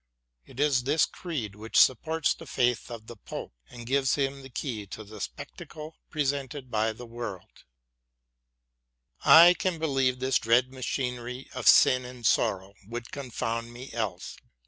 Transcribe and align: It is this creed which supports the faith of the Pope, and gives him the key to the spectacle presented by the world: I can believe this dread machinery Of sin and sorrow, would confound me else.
It 0.47 0.59
is 0.59 0.81
this 0.85 1.05
creed 1.05 1.53
which 1.53 1.77
supports 1.77 2.33
the 2.33 2.47
faith 2.47 2.89
of 2.89 3.05
the 3.05 3.15
Pope, 3.17 3.53
and 3.69 3.85
gives 3.85 4.15
him 4.15 4.41
the 4.41 4.49
key 4.49 4.87
to 4.87 5.03
the 5.03 5.21
spectacle 5.21 5.95
presented 6.09 6.71
by 6.71 6.91
the 6.91 7.05
world: 7.05 7.65
I 9.23 9.53
can 9.53 9.77
believe 9.77 10.17
this 10.17 10.39
dread 10.39 10.71
machinery 10.73 11.49
Of 11.53 11.67
sin 11.67 12.03
and 12.03 12.25
sorrow, 12.25 12.73
would 12.87 13.11
confound 13.11 13.71
me 13.73 13.93
else. 13.93 14.37